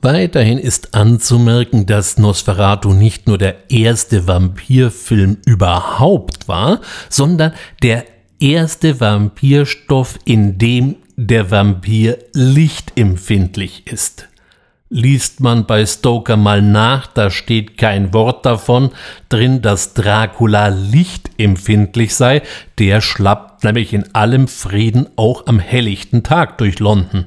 Weiterhin 0.00 0.58
ist 0.58 0.94
anzumerken, 0.94 1.86
dass 1.86 2.18
Nosferatu 2.18 2.92
nicht 2.92 3.26
nur 3.26 3.38
der 3.38 3.70
erste 3.70 4.28
Vampirfilm 4.28 5.38
überhaupt 5.46 6.46
war, 6.46 6.80
sondern 7.08 7.54
der 7.82 8.04
erste 8.38 9.00
Vampirstoff, 9.00 10.18
in 10.24 10.58
dem 10.58 10.96
der 11.16 11.50
Vampir 11.50 12.18
lichtempfindlich 12.34 13.86
ist. 13.86 14.28
Liest 14.96 15.40
man 15.40 15.66
bei 15.66 15.84
Stoker 15.86 16.36
mal 16.36 16.62
nach, 16.62 17.08
da 17.08 17.28
steht 17.28 17.78
kein 17.78 18.14
Wort 18.14 18.46
davon 18.46 18.92
drin, 19.28 19.60
dass 19.60 19.92
Dracula 19.92 20.68
lichtempfindlich 20.68 22.14
sei, 22.14 22.42
der 22.78 23.00
schlappt 23.00 23.64
nämlich 23.64 23.92
in 23.92 24.14
allem 24.14 24.46
Frieden 24.46 25.08
auch 25.16 25.48
am 25.48 25.58
helllichten 25.58 26.22
Tag 26.22 26.58
durch 26.58 26.78
London. 26.78 27.26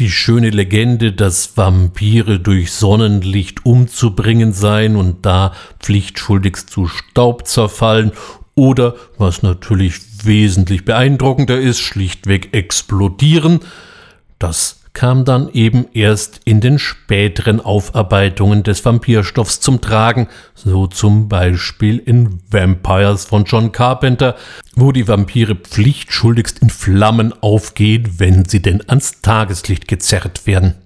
Die 0.00 0.10
schöne 0.10 0.50
Legende, 0.50 1.12
dass 1.12 1.56
Vampire 1.56 2.40
durch 2.40 2.72
Sonnenlicht 2.72 3.64
umzubringen 3.64 4.52
seien 4.52 4.96
und 4.96 5.24
da 5.24 5.52
pflichtschuldigst 5.78 6.68
zu 6.68 6.88
Staub 6.88 7.46
zerfallen 7.46 8.10
oder, 8.56 8.96
was 9.16 9.44
natürlich 9.44 10.24
wesentlich 10.24 10.84
beeindruckender 10.84 11.56
ist, 11.56 11.78
schlichtweg 11.78 12.52
explodieren, 12.52 13.60
das 14.40 14.80
kam 14.96 15.26
dann 15.26 15.50
eben 15.50 15.84
erst 15.92 16.40
in 16.46 16.62
den 16.62 16.78
späteren 16.78 17.60
Aufarbeitungen 17.60 18.62
des 18.62 18.82
Vampirstoffs 18.82 19.60
zum 19.60 19.82
Tragen, 19.82 20.26
so 20.54 20.86
zum 20.86 21.28
Beispiel 21.28 21.98
in 21.98 22.40
Vampires 22.50 23.26
von 23.26 23.44
John 23.44 23.72
Carpenter, 23.72 24.36
wo 24.74 24.92
die 24.92 25.06
Vampire 25.06 25.54
pflichtschuldigst 25.54 26.60
in 26.60 26.70
Flammen 26.70 27.34
aufgehen, 27.42 28.14
wenn 28.16 28.46
sie 28.46 28.62
denn 28.62 28.88
ans 28.88 29.20
Tageslicht 29.20 29.86
gezerrt 29.86 30.46
werden. 30.46 30.76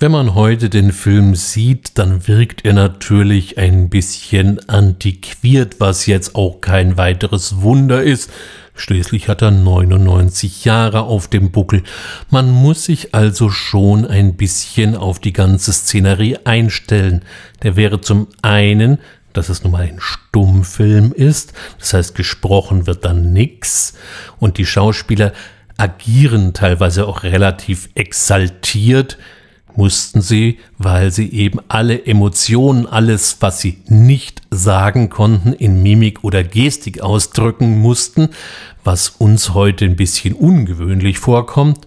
Wenn 0.00 0.10
man 0.10 0.34
heute 0.34 0.70
den 0.70 0.90
Film 0.90 1.34
sieht, 1.34 1.98
dann 1.98 2.26
wirkt 2.26 2.64
er 2.64 2.72
natürlich 2.72 3.58
ein 3.58 3.90
bisschen 3.90 4.66
antiquiert, 4.66 5.78
was 5.78 6.06
jetzt 6.06 6.34
auch 6.34 6.62
kein 6.62 6.96
weiteres 6.96 7.60
Wunder 7.60 8.02
ist. 8.02 8.30
Schließlich 8.76 9.28
hat 9.28 9.40
er 9.40 9.52
99 9.52 10.64
Jahre 10.64 11.02
auf 11.02 11.28
dem 11.28 11.52
Buckel. 11.52 11.84
Man 12.30 12.50
muss 12.50 12.84
sich 12.84 13.14
also 13.14 13.48
schon 13.48 14.04
ein 14.04 14.34
bisschen 14.34 14.96
auf 14.96 15.20
die 15.20 15.32
ganze 15.32 15.72
Szenerie 15.72 16.38
einstellen. 16.44 17.22
Der 17.62 17.76
wäre 17.76 18.00
zum 18.00 18.26
einen, 18.42 18.98
dass 19.32 19.48
es 19.48 19.62
nun 19.62 19.72
mal 19.72 19.82
ein 19.82 20.00
Stummfilm 20.00 21.12
ist, 21.12 21.52
das 21.78 21.94
heißt 21.94 22.14
gesprochen 22.14 22.86
wird 22.86 23.04
dann 23.04 23.32
nix 23.32 23.94
und 24.38 24.58
die 24.58 24.66
Schauspieler 24.66 25.32
agieren 25.76 26.52
teilweise 26.52 27.06
auch 27.06 27.22
relativ 27.22 27.90
exaltiert, 27.94 29.18
mussten 29.76 30.20
sie, 30.20 30.58
weil 30.78 31.10
sie 31.10 31.32
eben 31.32 31.58
alle 31.68 32.06
Emotionen, 32.06 32.86
alles, 32.86 33.38
was 33.40 33.60
sie 33.60 33.78
nicht 33.86 34.42
sagen 34.50 35.10
konnten, 35.10 35.52
in 35.52 35.82
Mimik 35.82 36.24
oder 36.24 36.44
Gestik 36.44 37.00
ausdrücken 37.00 37.80
mussten, 37.80 38.28
was 38.84 39.08
uns 39.08 39.54
heute 39.54 39.84
ein 39.84 39.96
bisschen 39.96 40.34
ungewöhnlich 40.34 41.18
vorkommt. 41.18 41.86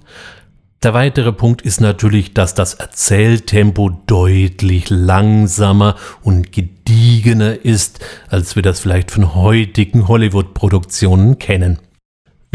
Der 0.84 0.94
weitere 0.94 1.34
Punkt 1.34 1.63
ist 1.63 1.82
natürlich, 1.82 2.36
dass 2.36 2.53
das 2.53 2.75
Erzähltempo 2.75 3.89
deutlich 4.06 4.91
langsamer 4.91 5.96
und 6.22 6.51
gediegener 6.51 7.65
ist, 7.65 8.00
als 8.29 8.56
wir 8.56 8.62
das 8.62 8.79
vielleicht 8.79 9.10
von 9.10 9.34
heutigen 9.34 10.08
Hollywood-Produktionen 10.08 11.39
kennen. 11.39 11.79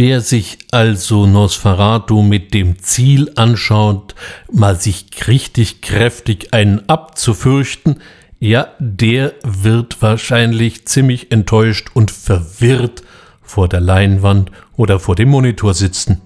Wer 0.04 0.20
sich 0.20 0.58
also 0.72 1.26
Nosferatu 1.26 2.22
mit 2.22 2.54
dem 2.54 2.80
Ziel 2.80 3.30
anschaut, 3.36 4.16
mal 4.50 4.74
sich 4.74 5.06
richtig 5.28 5.80
kräftig 5.80 6.52
einen 6.52 6.88
abzufürchten, 6.88 8.00
ja, 8.40 8.66
der 8.80 9.32
wird 9.44 10.02
wahrscheinlich 10.02 10.88
ziemlich 10.88 11.30
enttäuscht 11.30 11.90
und 11.94 12.10
verwirrt 12.10 13.04
vor 13.42 13.68
der 13.68 13.80
Leinwand 13.80 14.50
oder 14.76 14.98
vor 14.98 15.14
dem 15.14 15.28
Monitor 15.28 15.72
sitzen. 15.72 16.20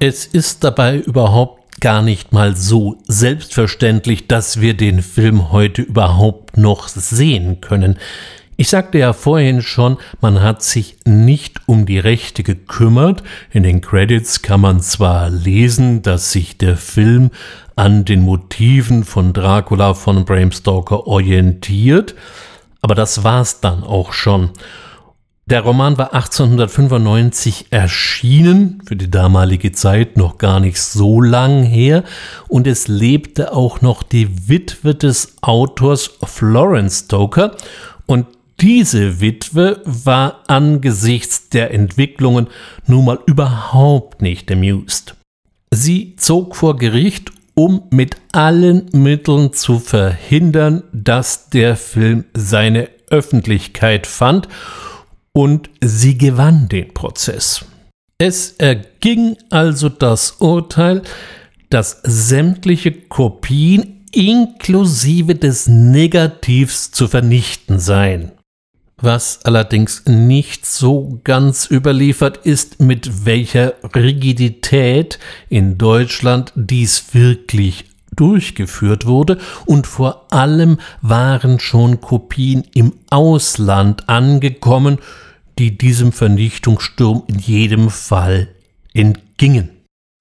Es 0.00 0.26
ist 0.26 0.62
dabei 0.62 0.96
überhaupt 0.96 1.80
gar 1.80 2.02
nicht 2.02 2.32
mal 2.32 2.56
so 2.56 2.98
selbstverständlich, 3.08 4.28
dass 4.28 4.60
wir 4.60 4.74
den 4.74 5.02
Film 5.02 5.50
heute 5.50 5.82
überhaupt 5.82 6.56
noch 6.56 6.86
sehen 6.86 7.60
können. 7.60 7.98
Ich 8.56 8.68
sagte 8.68 8.98
ja 8.98 9.12
vorhin 9.12 9.60
schon, 9.60 9.96
man 10.20 10.40
hat 10.40 10.62
sich 10.62 10.96
nicht 11.04 11.60
um 11.66 11.84
die 11.84 11.98
Rechte 11.98 12.44
gekümmert. 12.44 13.24
In 13.50 13.64
den 13.64 13.80
Credits 13.80 14.42
kann 14.42 14.60
man 14.60 14.80
zwar 14.80 15.30
lesen, 15.30 16.02
dass 16.02 16.30
sich 16.30 16.58
der 16.58 16.76
Film 16.76 17.30
an 17.74 18.04
den 18.04 18.22
Motiven 18.22 19.02
von 19.02 19.32
Dracula 19.32 19.94
von 19.94 20.24
Bram 20.24 20.52
Stoker 20.52 21.08
orientiert, 21.08 22.14
aber 22.82 22.94
das 22.94 23.24
war's 23.24 23.60
dann 23.60 23.82
auch 23.82 24.12
schon. 24.12 24.50
Der 25.50 25.62
Roman 25.62 25.96
war 25.96 26.12
1895 26.12 27.68
erschienen, 27.70 28.82
für 28.84 28.96
die 28.96 29.10
damalige 29.10 29.72
Zeit 29.72 30.18
noch 30.18 30.36
gar 30.36 30.60
nicht 30.60 30.78
so 30.78 31.22
lang 31.22 31.62
her, 31.62 32.04
und 32.48 32.66
es 32.66 32.86
lebte 32.86 33.54
auch 33.54 33.80
noch 33.80 34.02
die 34.02 34.50
Witwe 34.50 34.94
des 34.94 35.36
Autors 35.40 36.10
Florence 36.22 37.04
Stoker, 37.06 37.56
und 38.04 38.26
diese 38.60 39.22
Witwe 39.22 39.80
war 39.86 40.42
angesichts 40.48 41.48
der 41.48 41.72
Entwicklungen 41.72 42.48
nun 42.86 43.06
mal 43.06 43.18
überhaupt 43.24 44.20
nicht 44.20 44.52
amused. 44.52 45.14
Sie 45.70 46.14
zog 46.16 46.56
vor 46.56 46.76
Gericht, 46.76 47.32
um 47.54 47.84
mit 47.88 48.18
allen 48.32 48.90
Mitteln 48.92 49.54
zu 49.54 49.78
verhindern, 49.78 50.82
dass 50.92 51.48
der 51.48 51.74
Film 51.76 52.26
seine 52.34 52.90
Öffentlichkeit 53.08 54.06
fand 54.06 54.46
und 55.32 55.70
sie 55.80 56.18
gewann 56.18 56.68
den 56.68 56.92
Prozess. 56.94 57.64
Es 58.18 58.52
erging 58.58 59.36
also 59.50 59.88
das 59.88 60.32
Urteil, 60.40 61.02
dass 61.70 62.00
sämtliche 62.02 62.92
Kopien 62.92 64.04
inklusive 64.12 65.34
des 65.34 65.68
Negativs 65.68 66.90
zu 66.90 67.08
vernichten 67.08 67.78
seien. 67.78 68.32
Was 69.00 69.44
allerdings 69.44 70.06
nicht 70.06 70.66
so 70.66 71.20
ganz 71.22 71.70
überliefert 71.70 72.38
ist, 72.38 72.80
mit 72.80 73.24
welcher 73.24 73.74
Rigidität 73.94 75.20
in 75.48 75.78
Deutschland 75.78 76.52
dies 76.56 77.14
wirklich 77.14 77.84
durchgeführt 78.16 79.06
wurde 79.06 79.38
und 79.66 79.86
vor 79.86 80.32
allem 80.32 80.78
waren 81.02 81.60
schon 81.60 82.00
Kopien 82.00 82.64
im 82.74 82.94
Ausland 83.10 84.08
angekommen, 84.08 84.98
die 85.58 85.76
diesem 85.76 86.12
Vernichtungssturm 86.12 87.24
in 87.26 87.38
jedem 87.38 87.90
Fall 87.90 88.48
entgingen. 88.94 89.70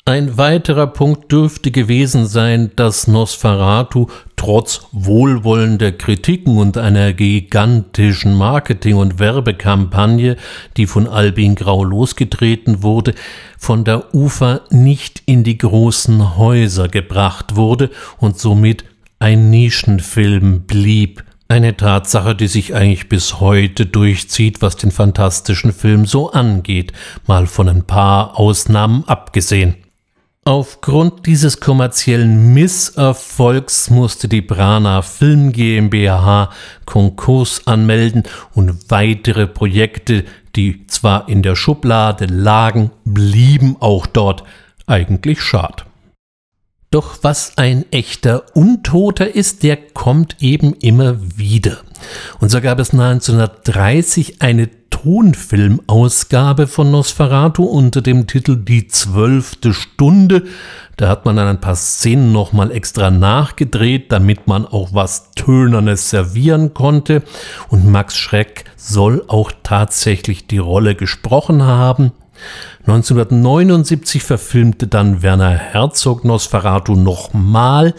Ein 0.05 0.37
weiterer 0.37 0.87
Punkt 0.87 1.31
dürfte 1.31 1.69
gewesen 1.69 2.27
sein, 2.27 2.71
dass 2.77 3.07
Nosferatu 3.07 4.07
trotz 4.37 4.87
wohlwollender 4.93 5.91
Kritiken 5.91 6.57
und 6.57 6.77
einer 6.77 7.11
gigantischen 7.11 8.35
Marketing- 8.35 8.95
und 8.95 9.19
Werbekampagne, 9.19 10.37
die 10.77 10.87
von 10.87 11.07
Albin 11.07 11.55
Grau 11.55 11.83
losgetreten 11.83 12.81
wurde, 12.83 13.13
von 13.57 13.83
der 13.83 14.13
Ufer 14.13 14.61
nicht 14.69 15.23
in 15.25 15.43
die 15.43 15.57
großen 15.57 16.37
Häuser 16.37 16.87
gebracht 16.87 17.55
wurde 17.57 17.89
und 18.19 18.39
somit 18.39 18.85
ein 19.19 19.49
Nischenfilm 19.49 20.61
blieb. 20.61 21.23
Eine 21.49 21.75
Tatsache, 21.75 22.35
die 22.35 22.47
sich 22.47 22.75
eigentlich 22.75 23.09
bis 23.09 23.39
heute 23.39 23.85
durchzieht, 23.85 24.61
was 24.61 24.75
den 24.75 24.91
fantastischen 24.91 25.71
Film 25.71 26.05
so 26.05 26.31
angeht, 26.31 26.93
mal 27.25 27.47
von 27.47 27.69
ein 27.69 27.83
paar 27.83 28.37
Ausnahmen 28.37 29.03
abgesehen. 29.07 29.75
Aufgrund 30.47 31.25
dieses 31.25 31.59
kommerziellen 31.59 32.53
Misserfolgs 32.53 33.89
musste 33.89 34.29
die 34.29 34.39
Brana 34.39 35.01
Film 35.01 35.51
GmbH 35.51 36.51
Konkurs 36.85 37.67
anmelden 37.67 38.23
und 38.53 38.89
weitere 38.89 39.45
Projekte, 39.45 40.23
die 40.55 40.87
zwar 40.87 41.27
in 41.27 41.43
der 41.43 41.57
Schublade 41.57 42.27
lagen, 42.27 42.91
blieben 43.03 43.75
auch 43.81 44.07
dort 44.07 44.45
eigentlich 44.85 45.41
schad. 45.41 45.85
Doch 46.91 47.17
was 47.23 47.57
ein 47.57 47.83
echter 47.91 48.45
Untoter 48.55 49.35
ist, 49.35 49.63
der 49.63 49.75
kommt 49.75 50.37
eben 50.39 50.75
immer 50.75 51.17
wieder. 51.37 51.79
Und 52.39 52.51
so 52.51 52.61
gab 52.61 52.79
es 52.79 52.93
1930 52.93 54.41
eine 54.41 54.69
Tonfilmausgabe 54.89 56.67
von 56.67 56.91
Nosferatu 56.91 57.63
unter 57.63 58.01
dem 58.01 58.27
Titel 58.27 58.55
Die 58.55 58.87
zwölfte 58.87 59.73
Stunde. 59.73 60.43
Da 60.97 61.09
hat 61.09 61.25
man 61.25 61.35
dann 61.35 61.47
ein 61.47 61.61
paar 61.61 61.75
Szenen 61.75 62.31
nochmal 62.31 62.71
extra 62.71 63.11
nachgedreht, 63.11 64.11
damit 64.11 64.47
man 64.47 64.65
auch 64.65 64.89
was 64.93 65.31
Tönernes 65.31 66.09
servieren 66.09 66.73
konnte. 66.73 67.23
Und 67.69 67.89
Max 67.89 68.17
Schreck 68.17 68.65
soll 68.75 69.23
auch 69.27 69.51
tatsächlich 69.63 70.47
die 70.47 70.57
Rolle 70.57 70.95
gesprochen 70.95 71.63
haben. 71.63 72.11
1979 72.85 74.23
verfilmte 74.23 74.87
dann 74.87 75.21
Werner 75.21 75.51
Herzog 75.51 76.23
Nosferatu 76.25 76.95
nochmal 76.95 77.93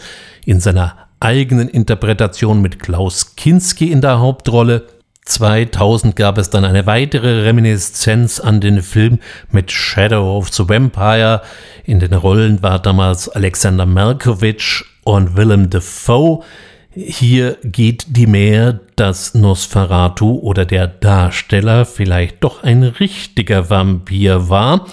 in 0.45 0.59
seiner 0.59 0.95
eigenen 1.19 1.69
Interpretation 1.69 2.61
mit 2.61 2.79
Klaus 2.79 3.35
Kinski 3.35 3.91
in 3.91 4.01
der 4.01 4.19
Hauptrolle. 4.19 4.87
2000 5.29 6.15
gab 6.15 6.37
es 6.37 6.49
dann 6.49 6.65
eine 6.65 6.85
weitere 6.85 7.43
Reminiszenz 7.43 8.39
an 8.39 8.61
den 8.61 8.81
Film 8.81 9.19
mit 9.51 9.71
Shadow 9.71 10.37
of 10.37 10.51
the 10.51 10.67
Vampire. 10.67 11.41
In 11.83 11.99
den 11.99 12.13
Rollen 12.13 12.63
war 12.63 12.79
damals 12.79 13.29
Alexander 13.29 13.85
Malkovich 13.85 14.83
und 15.03 15.37
Willem 15.37 15.69
Dafoe. 15.69 16.43
Hier 16.91 17.57
geht 17.63 18.17
die 18.17 18.25
Mehr, 18.25 18.79
dass 18.95 19.35
Nosferatu 19.35 20.39
oder 20.39 20.65
der 20.65 20.87
Darsteller 20.87 21.85
vielleicht 21.85 22.43
doch 22.43 22.63
ein 22.63 22.83
richtiger 22.83 23.69
Vampir 23.69 24.49
war, 24.49 24.87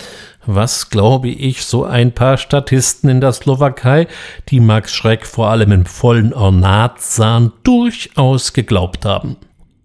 was, 0.44 0.90
glaube 0.90 1.28
ich, 1.28 1.64
so 1.64 1.84
ein 1.84 2.12
paar 2.12 2.36
Statisten 2.36 3.08
in 3.08 3.20
der 3.22 3.32
Slowakei, 3.32 4.06
die 4.50 4.60
Max 4.60 4.94
Schreck 4.94 5.26
vor 5.26 5.48
allem 5.48 5.72
im 5.72 5.86
vollen 5.86 6.34
Ornat 6.34 7.00
sahen, 7.00 7.52
durchaus 7.64 8.52
geglaubt 8.52 9.06
haben. 9.06 9.36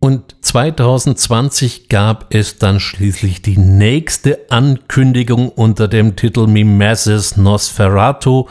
Und 0.04 0.36
2020 0.42 1.88
gab 1.88 2.34
es 2.34 2.58
dann 2.58 2.80
schließlich 2.80 3.44
die 3.44 3.58
nächste 3.58 4.40
Ankündigung 4.50 5.50
unter 5.50 5.88
dem 5.88 6.16
Titel 6.16 6.48
Mimesis 6.48 7.38
Nosferatu, 7.38 8.48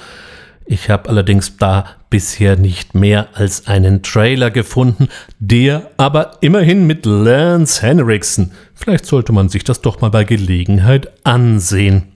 ich 0.65 0.89
habe 0.89 1.09
allerdings 1.09 1.57
da 1.57 1.85
bisher 2.11 2.55
nicht 2.55 2.95
mehr 2.95 3.31
als 3.35 3.67
einen 3.67 4.05
Trailer 4.05 4.53
gefunden, 4.53 5.09
der 5.41 5.91
aber 5.97 6.39
immerhin 6.43 6.87
mit 6.87 7.05
Lance 7.05 7.83
Henriksen. 7.83 8.53
Vielleicht 8.77 9.05
sollte 9.05 9.33
man 9.33 9.49
sich 9.49 9.65
das 9.65 9.81
doch 9.81 10.01
mal 10.01 10.11
bei 10.11 10.23
Gelegenheit 10.23 11.11
ansehen. 11.25 12.13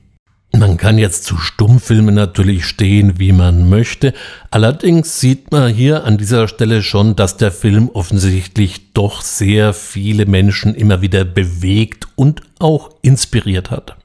Man 0.56 0.76
kann 0.76 0.98
jetzt 0.98 1.24
zu 1.24 1.36
Stummfilmen 1.36 2.14
natürlich 2.14 2.64
stehen, 2.64 3.18
wie 3.18 3.32
man 3.32 3.68
möchte. 3.68 4.14
Allerdings 4.50 5.20
sieht 5.20 5.50
man 5.50 5.72
hier 5.72 6.04
an 6.04 6.16
dieser 6.16 6.46
Stelle 6.46 6.82
schon, 6.82 7.16
dass 7.16 7.36
der 7.36 7.50
Film 7.50 7.90
offensichtlich 7.92 8.92
doch 8.92 9.20
sehr 9.20 9.72
viele 9.72 10.26
Menschen 10.26 10.74
immer 10.74 11.02
wieder 11.02 11.24
bewegt 11.24 12.06
und 12.14 12.42
auch 12.60 12.90
inspiriert 13.02 13.72
hat. 13.72 13.96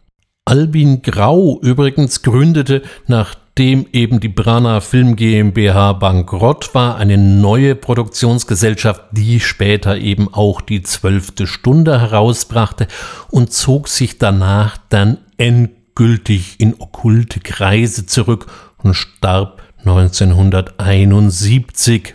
Albin 0.46 1.04
Grau 1.04 1.60
übrigens 1.62 2.24
gründete 2.24 2.82
nach 3.06 3.36
Nachdem 3.60 3.88
eben 3.92 4.22
die 4.22 4.30
Brana 4.30 4.80
Film 4.80 5.18
GmbH 5.18 5.92
bankrott 5.92 6.74
war, 6.74 6.96
eine 6.96 7.18
neue 7.18 7.76
Produktionsgesellschaft, 7.76 9.02
die 9.12 9.42
später 9.42 9.98
eben 9.98 10.34
auch 10.34 10.62
die 10.62 10.82
zwölfte 10.82 11.46
Stunde 11.46 12.00
herausbrachte 12.00 12.88
und 13.30 13.52
zog 13.52 13.90
sich 13.90 14.18
danach 14.18 14.78
dann 14.88 15.18
endgültig 15.90 16.60
in 16.60 16.76
okkulte 16.80 17.40
Kreise 17.40 18.06
zurück 18.06 18.46
und 18.84 18.94
starb 18.94 19.64
1971. 19.80 22.14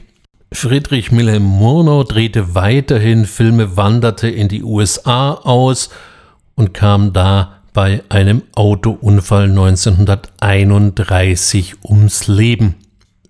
Friedrich 0.53 1.11
Wilhelm 1.13 1.43
Murnau 1.43 2.05
drehte 2.05 2.55
weiterhin 2.55 3.27
Filme, 3.27 3.77
wanderte 3.77 4.29
in 4.29 4.47
die 4.49 4.63
USA 4.63 5.33
aus 5.33 5.91
und 6.55 6.73
kam 6.73 7.13
da 7.13 7.57
bei 7.73 8.05
einem 8.09 8.45
Autounfall 8.55 9.51
1931 9.51 11.75
ums 11.85 12.29
Leben. 12.29 12.77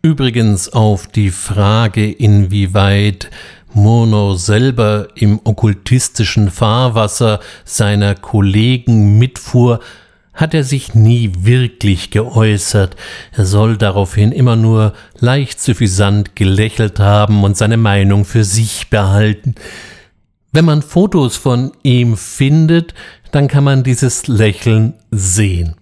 Übrigens 0.03 0.69
auf 0.69 1.07
die 1.07 1.31
Frage, 1.31 2.13
inwieweit 2.13 3.31
Murnau 3.73 4.35
selber 4.35 5.09
im 5.15 5.41
okkultistischen 5.43 6.51
Fahrwasser 6.51 7.41
seiner 7.65 8.15
Kollegen 8.15 9.19
mitfuhr, 9.19 9.81
hat 10.35 10.53
er 10.53 10.65
sich 10.65 10.95
nie 10.95 11.33
wirklich 11.39 12.11
geäußert, 12.11 12.97
er 13.33 13.47
soll 13.47 13.77
daraufhin 13.77 14.33
immer 14.33 14.57
nur 14.57 14.95
leicht 15.19 15.61
suffisant 15.61 16.37
gelächelt 16.37 16.99
haben 16.99 17.45
und 17.45 17.57
seine 17.57 17.77
Meinung 17.77 18.25
für 18.25 18.45
sich 18.45 18.91
behalten. 18.91 19.55
Wenn 20.53 20.65
man 20.65 20.83
Fotos 20.83 21.37
von 21.37 21.73
ihm 21.83 22.17
findet, 22.17 22.95
dann 23.33 23.49
kann 23.49 23.65
man 23.65 23.83
dieses 23.83 24.29
Lächeln 24.29 24.95
sehen. 25.11 25.77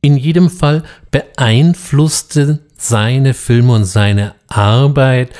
In 0.00 0.16
jedem 0.16 0.50
Fall 0.50 0.84
beeinflusste 1.10 2.60
seine 2.76 3.34
Filme 3.34 3.72
und 3.72 3.84
seine 3.84 4.34
Arbeit 4.48 5.30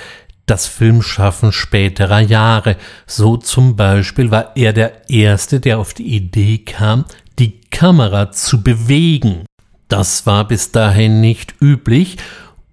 das 0.47 0.67
Filmschaffen 0.67 1.53
späterer 1.53 2.21
Jahre. 2.21 2.77
So 3.07 3.37
zum 3.37 3.77
Beispiel 3.77 4.31
war 4.31 4.53
er 4.57 4.73
der 4.73 5.11
Erste, 5.11 5.61
der 5.61 5.79
auf 5.79 5.93
die 5.93 6.15
Idee 6.15 6.59
kam, 6.59 7.05
die 7.39 7.61
Kamera 7.71 8.33
zu 8.33 8.63
bewegen. 8.63 9.45
Das 9.89 10.27
war 10.27 10.49
bis 10.49 10.73
dahin 10.73 11.21
nicht 11.21 11.55
üblich 11.61 12.17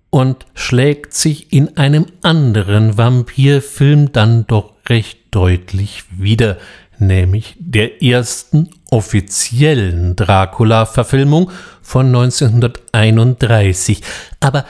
und 0.09 0.45
schlägt 0.53 1.13
sich 1.13 1.51
in 1.53 1.77
einem 1.77 2.05
anderen 2.21 2.97
Vampirfilm 2.97 4.11
dann 4.11 4.45
doch 4.47 4.73
recht 4.87 5.19
deutlich 5.31 6.03
wieder, 6.11 6.57
nämlich 6.99 7.55
der 7.59 8.03
ersten 8.03 8.69
offiziellen 8.91 10.15
Dracula-Verfilmung 10.15 11.51
von 11.81 12.07
1931. 12.07 14.01
Aber 14.39 14.65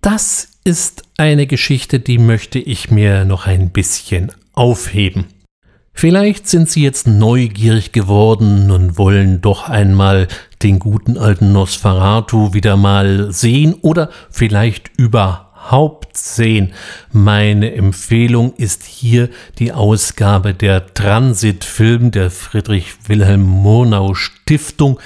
das 0.00 0.48
ist 0.64 1.02
eine 1.16 1.46
Geschichte, 1.46 2.00
die 2.00 2.18
möchte 2.18 2.58
ich 2.58 2.90
mir 2.90 3.24
noch 3.24 3.46
ein 3.46 3.70
bisschen 3.70 4.32
aufheben. 4.54 5.26
Vielleicht 5.98 6.46
sind 6.46 6.68
Sie 6.68 6.82
jetzt 6.82 7.06
neugierig 7.06 7.90
geworden 7.90 8.70
und 8.70 8.98
wollen 8.98 9.40
doch 9.40 9.66
einmal 9.66 10.28
den 10.62 10.78
guten 10.78 11.16
alten 11.16 11.52
Nosferatu 11.52 12.52
wieder 12.52 12.76
mal 12.76 13.32
sehen 13.32 13.72
oder 13.80 14.10
vielleicht 14.30 14.90
überhaupt 14.98 16.14
sehen. 16.14 16.74
Meine 17.12 17.72
Empfehlung 17.72 18.52
ist 18.56 18.84
hier 18.84 19.30
die 19.58 19.72
Ausgabe 19.72 20.52
der 20.52 20.92
Transitfilm 20.92 22.10
der 22.10 22.30
Friedrich 22.30 23.08
Wilhelm 23.08 23.44
Murnau 23.44 24.12
Stiftung. 24.12 25.00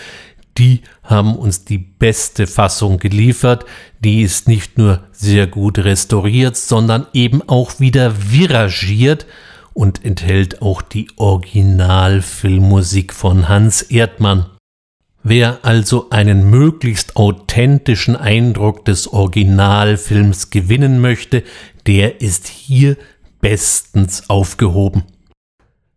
Die 0.59 0.83
haben 1.05 1.37
uns 1.37 1.65
die 1.65 1.79
beste 1.79 2.49
Fassung 2.49 2.99
geliefert. 2.99 3.65
Die 4.01 4.23
ist 4.23 4.49
nicht 4.49 4.77
nur 4.77 5.05
sehr 5.13 5.47
gut 5.47 5.79
restauriert, 5.79 6.57
sondern 6.57 7.07
eben 7.13 7.49
auch 7.49 7.79
wieder 7.79 8.13
viragiert 8.33 9.27
und 9.75 10.05
enthält 10.05 10.63
auch 10.63 10.83
die 10.83 11.09
Originalfilmmusik 11.17 13.13
von 13.13 13.49
Hans 13.49 13.83
Erdmann. 13.83 14.47
Wer 15.23 15.59
also 15.63 16.09
einen 16.11 16.49
möglichst 16.49 17.17
authentischen 17.17 18.17
Eindruck 18.17 18.87
des 18.87 19.13
Originalfilms 19.13 20.51
gewinnen 20.51 21.01
möchte, 21.01 21.43
der 21.87 22.21
ist 22.23 22.49
hier 22.49 22.97
bestens 23.41 24.31
aufgehoben. 24.31 25.05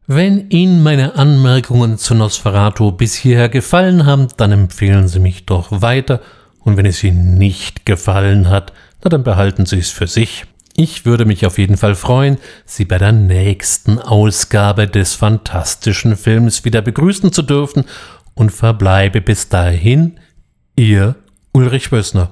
Wenn 0.07 0.49
Ihnen 0.49 0.83
meine 0.83 1.15
Anmerkungen 1.15 1.97
zu 1.97 2.13
Nosferatu 2.15 2.91
bis 2.91 3.15
hierher 3.15 3.47
gefallen 3.47 4.05
haben, 4.05 4.27
dann 4.35 4.51
empfehlen 4.51 5.07
Sie 5.07 5.19
mich 5.19 5.45
doch 5.45 5.81
weiter, 5.81 6.19
und 6.59 6.75
wenn 6.75 6.85
es 6.85 7.03
Ihnen 7.03 7.37
nicht 7.37 7.85
gefallen 7.85 8.49
hat, 8.49 8.73
na 9.03 9.09
dann 9.09 9.23
behalten 9.23 9.65
Sie 9.65 9.79
es 9.79 9.91
für 9.91 10.07
sich. 10.07 10.45
Ich 10.75 11.05
würde 11.05 11.25
mich 11.25 11.45
auf 11.45 11.59
jeden 11.59 11.77
Fall 11.77 11.93
freuen, 11.93 12.37
Sie 12.65 12.85
bei 12.85 12.97
der 12.97 13.11
nächsten 13.11 13.99
Ausgabe 13.99 14.87
des 14.87 15.13
fantastischen 15.13 16.17
Films 16.17 16.65
wieder 16.65 16.81
begrüßen 16.81 17.31
zu 17.31 17.43
dürfen 17.43 17.85
und 18.33 18.51
verbleibe 18.51 19.21
bis 19.21 19.49
dahin 19.49 20.19
Ihr 20.75 21.15
Ulrich 21.51 21.91
Wössner. 21.91 22.31